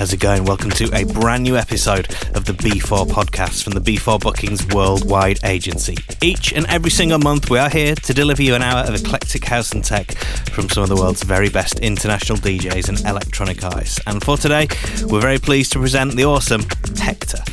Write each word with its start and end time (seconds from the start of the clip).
How's 0.00 0.14
it 0.14 0.20
going? 0.20 0.46
Welcome 0.46 0.70
to 0.70 0.90
a 0.96 1.04
brand 1.04 1.42
new 1.42 1.58
episode 1.58 2.10
of 2.34 2.46
the 2.46 2.54
B4 2.54 3.06
podcast 3.06 3.62
from 3.62 3.74
the 3.74 3.82
B4 3.82 4.18
Bookings 4.18 4.66
Worldwide 4.68 5.40
Agency. 5.44 5.94
Each 6.22 6.54
and 6.54 6.64
every 6.68 6.90
single 6.90 7.18
month, 7.18 7.50
we 7.50 7.58
are 7.58 7.68
here 7.68 7.94
to 7.94 8.14
deliver 8.14 8.42
you 8.42 8.54
an 8.54 8.62
hour 8.62 8.82
of 8.88 8.94
eclectic 8.94 9.44
house 9.44 9.72
and 9.72 9.84
tech 9.84 10.12
from 10.52 10.70
some 10.70 10.82
of 10.84 10.88
the 10.88 10.96
world's 10.96 11.22
very 11.22 11.50
best 11.50 11.80
international 11.80 12.38
DJs 12.38 12.88
and 12.88 13.00
electronic 13.06 13.62
artists. 13.62 14.00
And 14.06 14.24
for 14.24 14.38
today, 14.38 14.68
we're 15.04 15.20
very 15.20 15.38
pleased 15.38 15.72
to 15.72 15.78
present 15.78 16.16
the 16.16 16.24
awesome 16.24 16.62
Hector. 16.96 17.44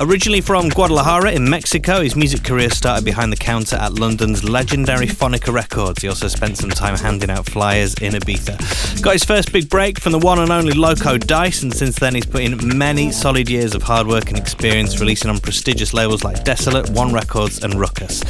Originally 0.00 0.40
from 0.40 0.68
Guadalajara 0.68 1.32
in 1.32 1.48
Mexico, 1.48 2.00
his 2.00 2.16
music 2.16 2.42
career 2.42 2.70
started 2.70 3.04
behind 3.04 3.32
the 3.32 3.36
counter 3.36 3.76
at 3.76 3.94
London's 3.94 4.42
legendary 4.42 5.06
Phonica 5.06 5.52
Records. 5.52 6.02
He 6.02 6.08
also 6.08 6.28
spent 6.28 6.56
some 6.56 6.70
time 6.70 6.96
handing 6.96 7.30
out 7.30 7.46
flyers 7.46 7.94
in 7.94 8.14
Ibiza. 8.14 9.02
Got 9.02 9.12
his 9.12 9.24
first 9.24 9.52
big 9.52 9.68
break 9.68 10.00
from 10.00 10.12
the 10.12 10.18
one 10.18 10.38
and 10.38 10.50
only 10.50 10.72
Loco 10.72 11.18
Dice, 11.18 11.62
and 11.62 11.72
since 11.72 11.98
then 11.98 12.14
he's 12.14 12.26
put 12.26 12.42
in 12.42 12.76
many 12.76 13.12
solid 13.12 13.48
years 13.48 13.74
of 13.74 13.82
hard 13.82 14.06
work 14.06 14.28
and 14.30 14.38
experience, 14.38 14.98
releasing 14.98 15.30
on 15.30 15.38
prestigious 15.38 15.94
labels 15.94 16.24
like 16.24 16.44
Desolat, 16.44 16.90
One 16.90 17.12
Records, 17.12 17.62
and 17.62 17.74
Ruckus, 17.74 18.22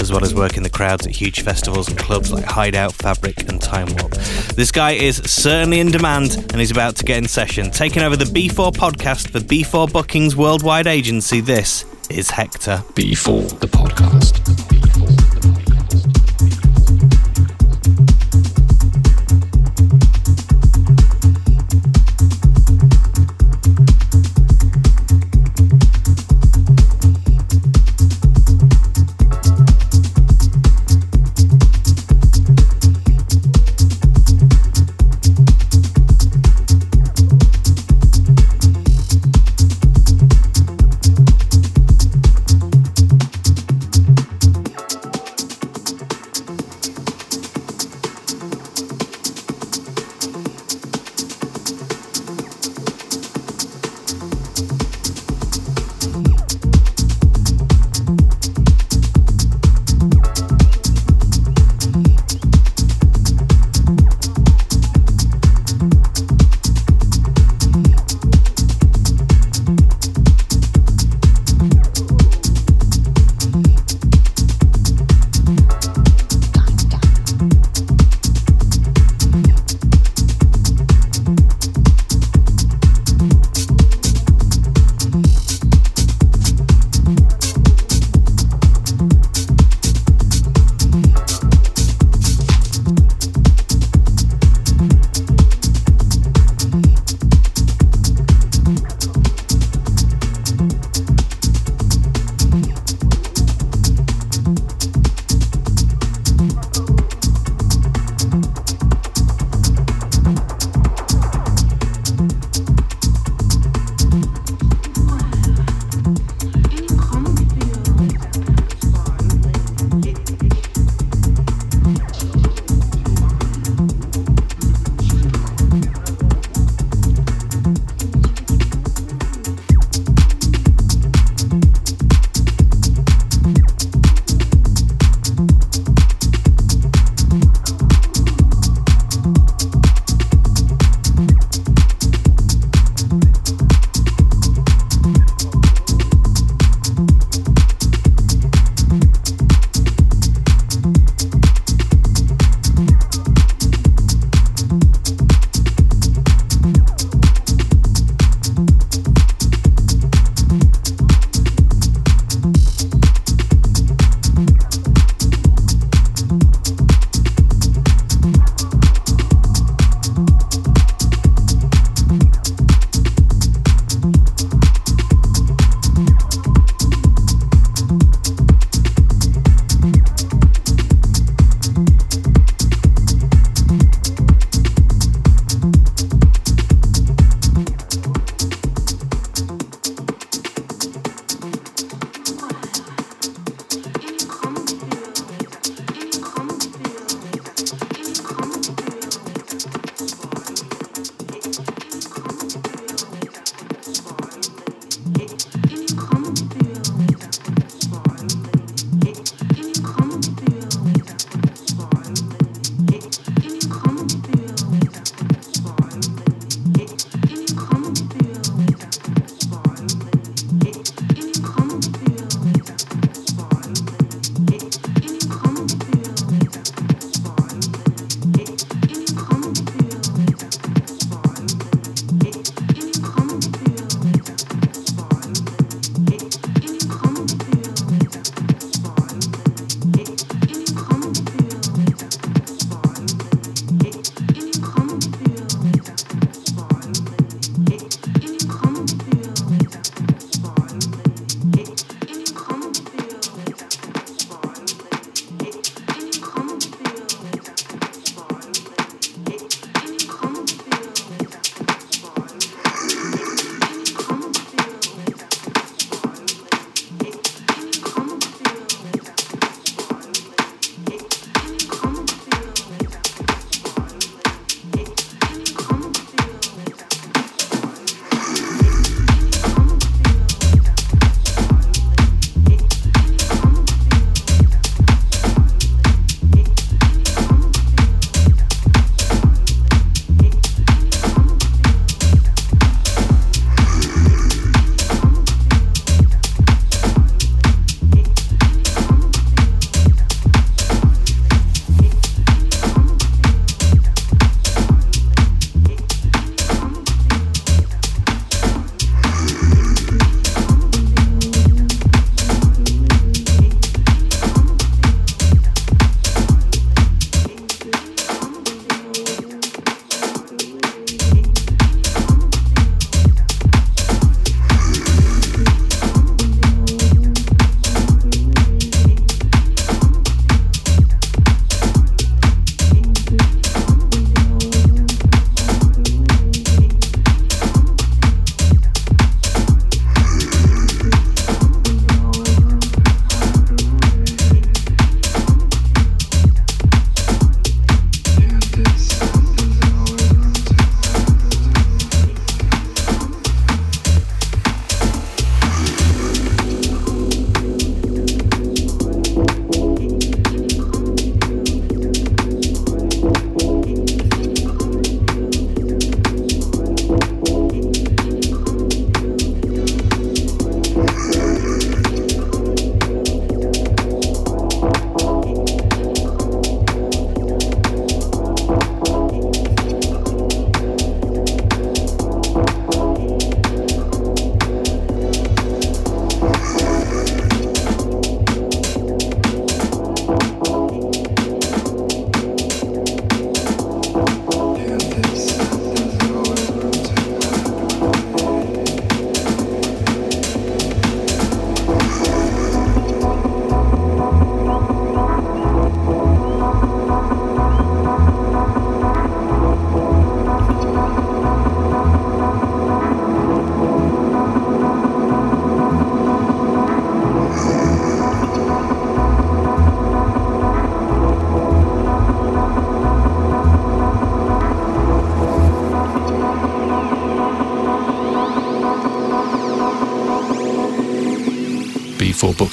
as 0.00 0.10
well 0.10 0.24
as 0.24 0.34
working 0.34 0.62
the 0.62 0.70
crowds 0.70 1.06
at 1.06 1.12
huge 1.12 1.42
festivals 1.42 1.88
and 1.88 1.98
clubs 1.98 2.32
like 2.32 2.44
Hideout, 2.44 2.94
Fabric, 2.94 3.48
and 3.48 3.60
Time 3.60 3.86
Warp. 3.96 4.12
This 4.56 4.72
guy 4.72 4.92
is 4.92 5.18
certainly 5.18 5.80
in 5.80 5.90
demand, 5.90 6.34
and 6.36 6.56
he's 6.56 6.70
about 6.70 6.96
to 6.96 7.04
get 7.04 7.18
in 7.18 7.28
session. 7.28 7.70
Taking 7.70 8.02
over 8.02 8.16
the 8.16 8.24
B4 8.24 8.72
podcast 8.72 9.30
for 9.30 9.40
B4 9.40 9.92
Bookings 9.92 10.34
Worldwide 10.34 10.87
Agency, 10.88 11.40
this 11.40 11.84
is 12.08 12.30
Hector. 12.30 12.82
B4, 12.94 13.60
the 13.60 13.66
podcast. 13.66 14.38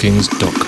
b4bookings.com. 0.05 0.64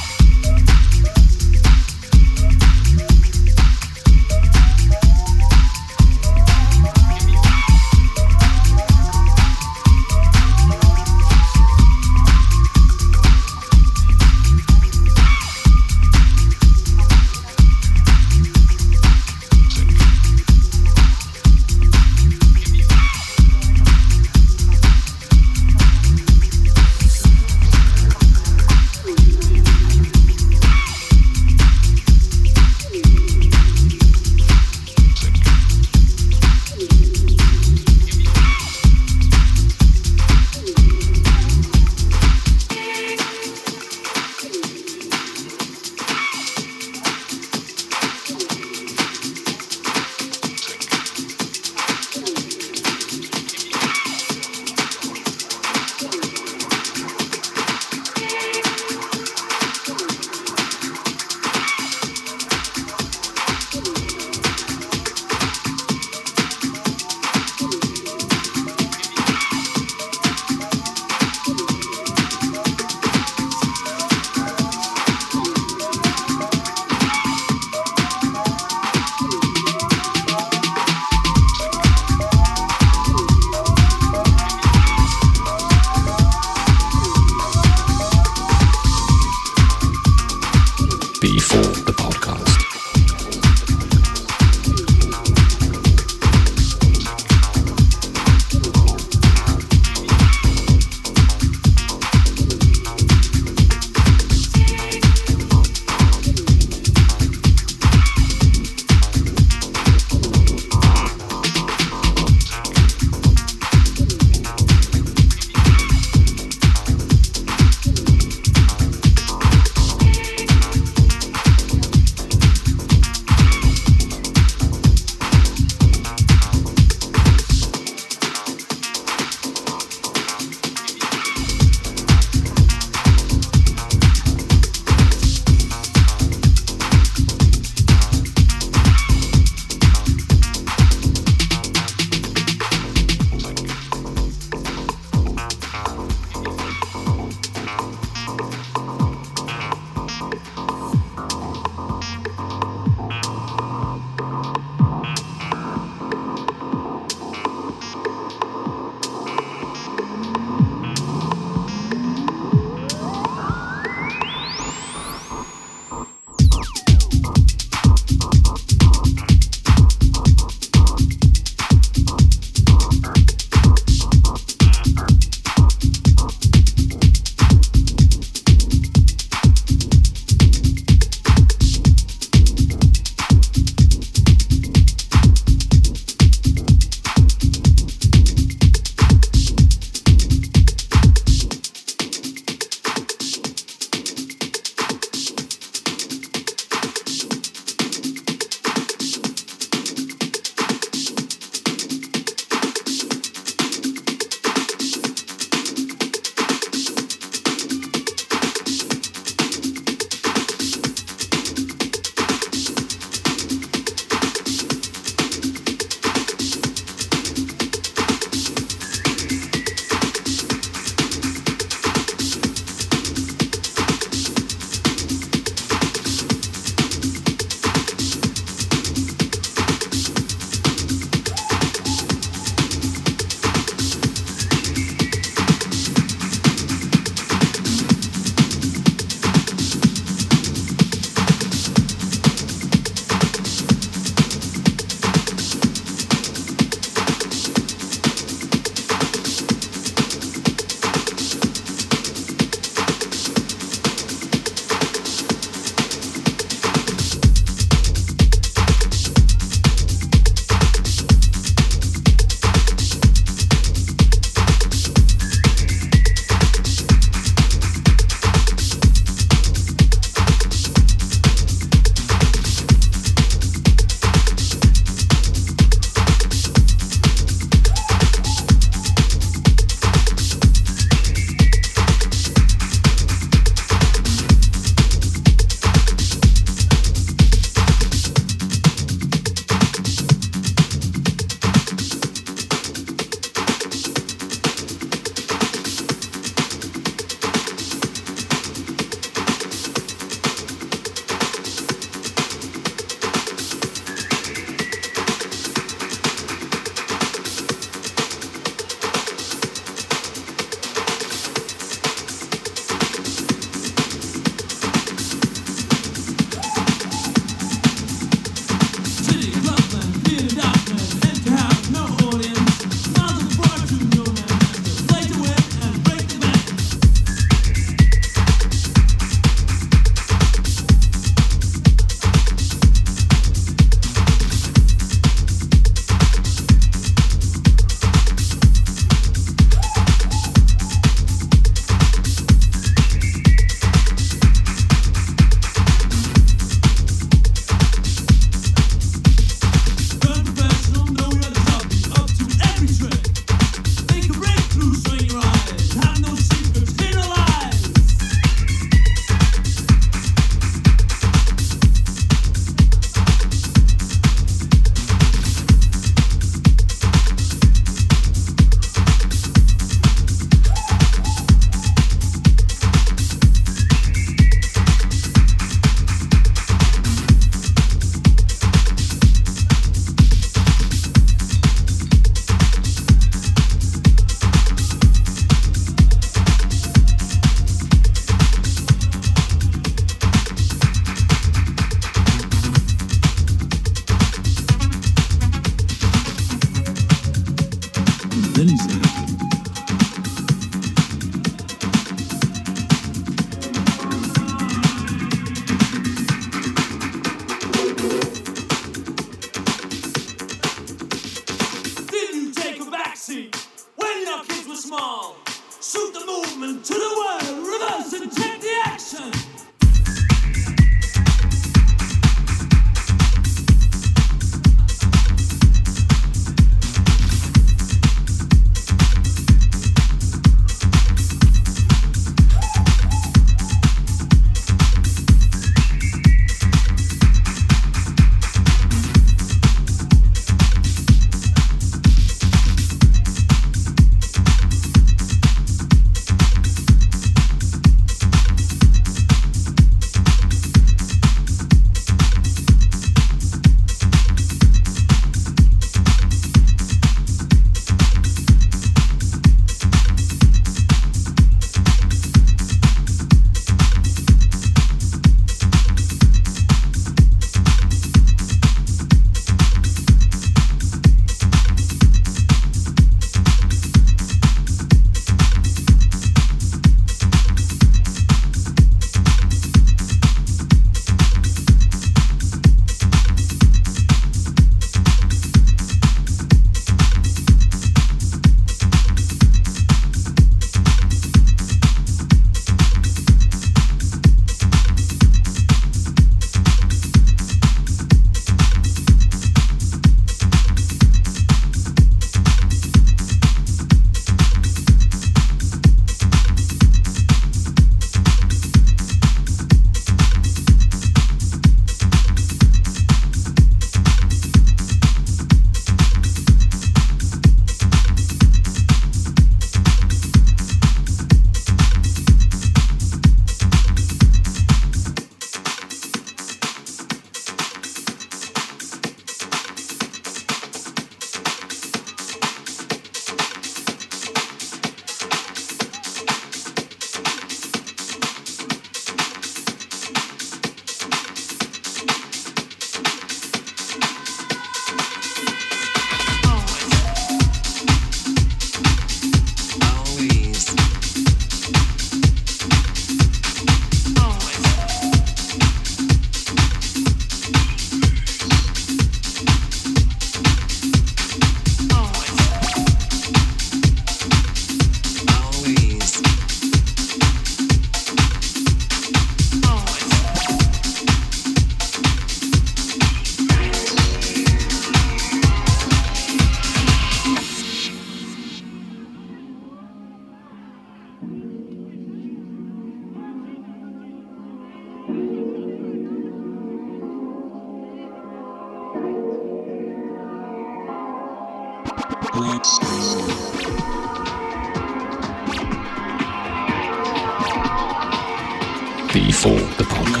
B4 598.91 599.57
the 599.57 599.63
podcast. 599.63 600.00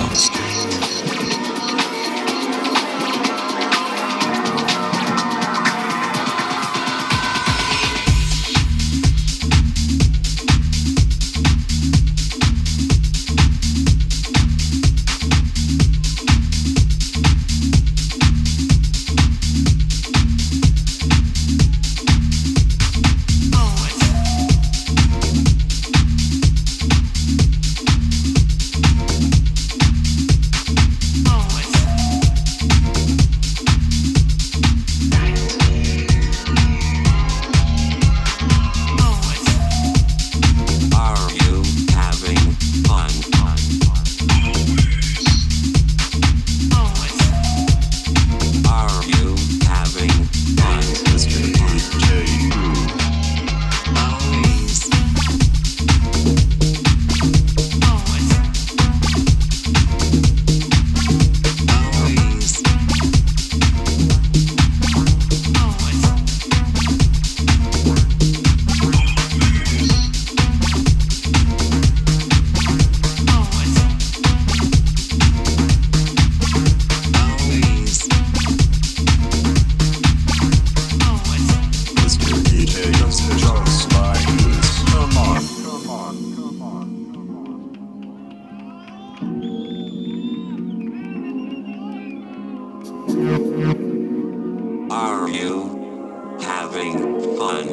Are 94.91 95.27
you 95.27 96.37
having 96.39 96.99
fun? 97.35 97.67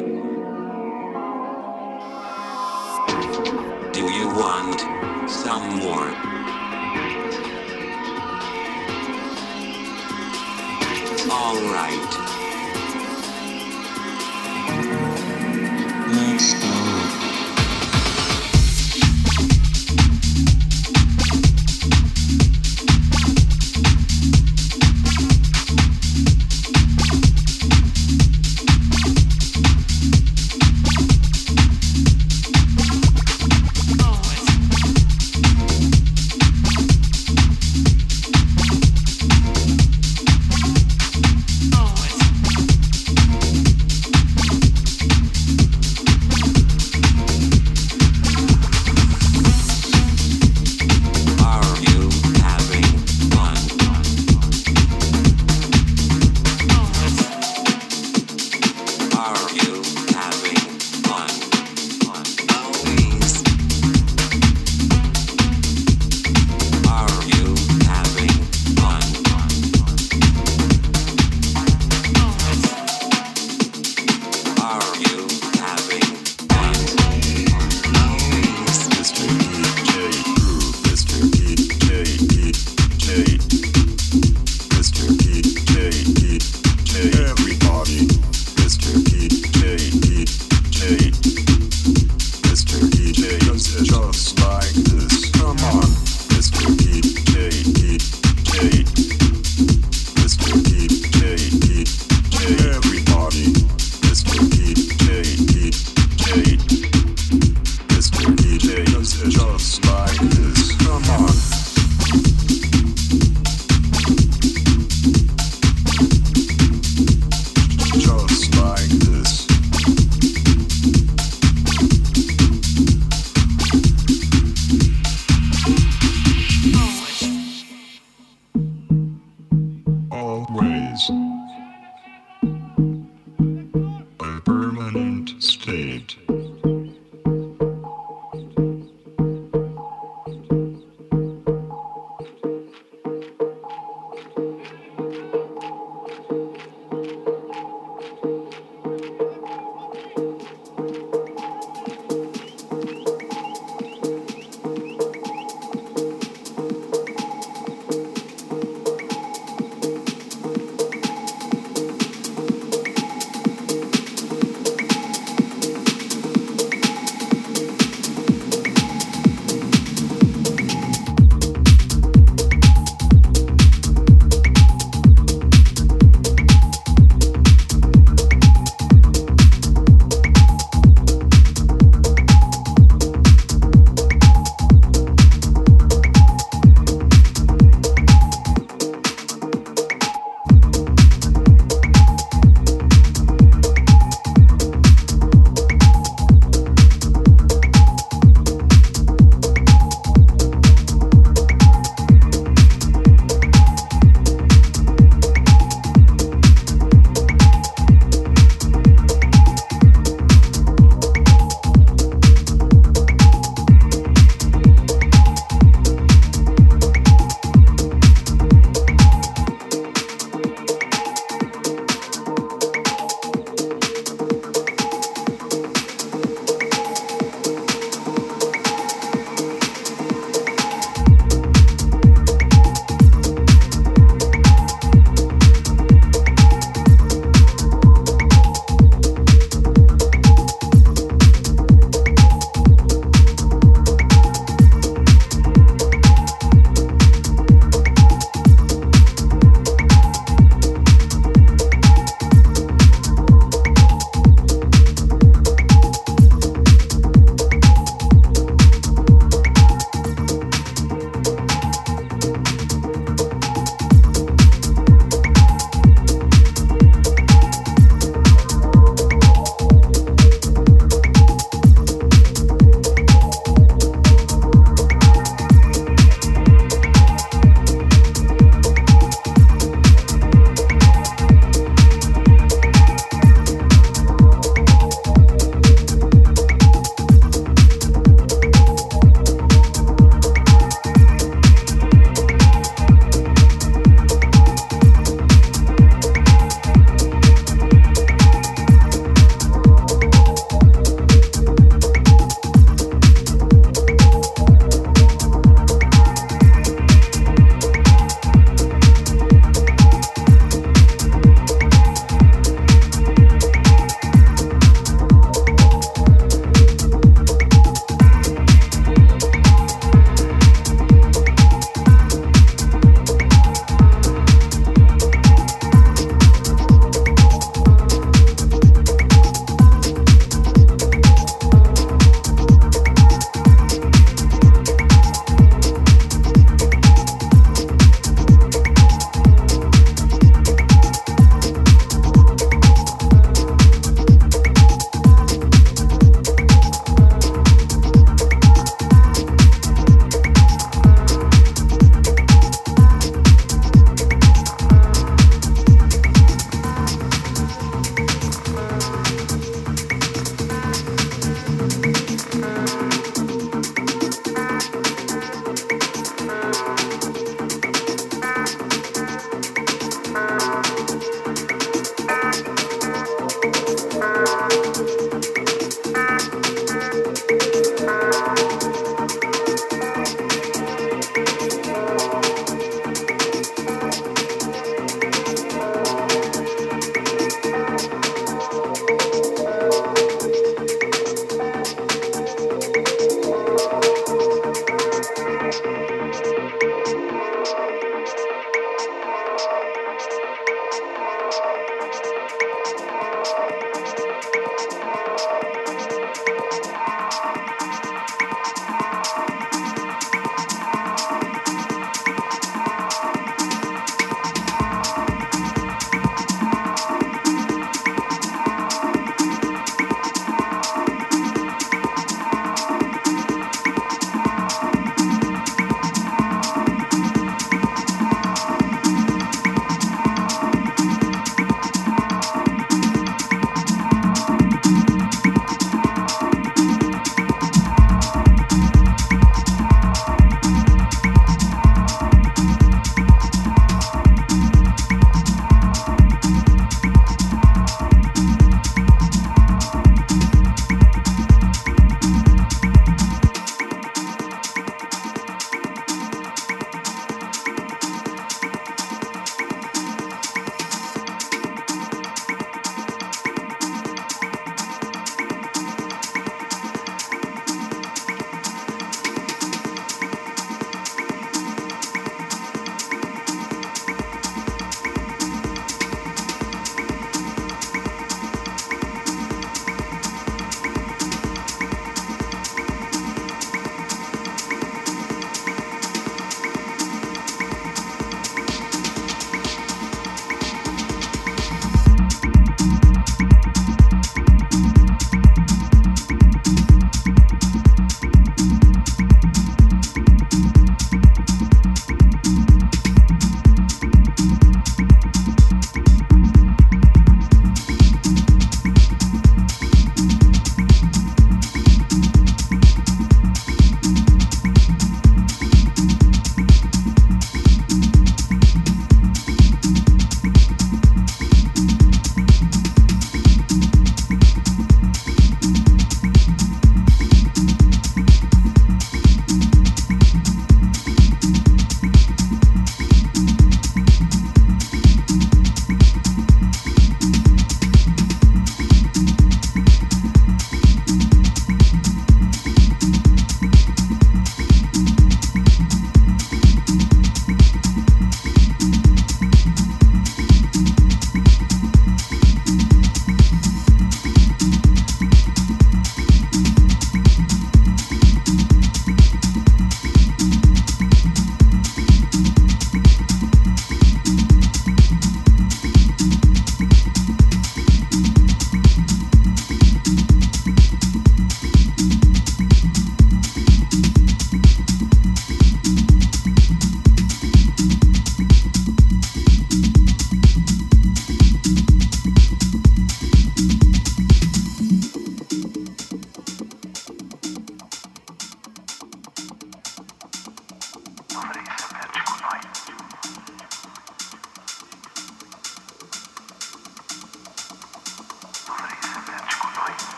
Do 3.93 4.05
you 4.11 4.29
want 4.29 4.81
some 5.29 5.81
more? 5.81 6.58